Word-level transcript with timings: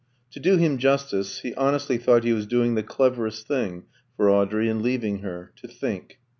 To 0.31 0.39
do 0.39 0.57
him 0.57 0.79
justice, 0.79 1.41
he 1.41 1.53
honestly 1.53 1.99
thought 1.99 2.23
he 2.23 2.33
was 2.33 2.47
doing 2.47 2.73
"the 2.73 2.81
cleverest 2.81 3.47
thing" 3.47 3.83
for 4.17 4.31
Audrey 4.31 4.67
in 4.67 4.81
leaving 4.81 5.19
her 5.19 5.51
to 5.57 5.67
think. 5.67 6.17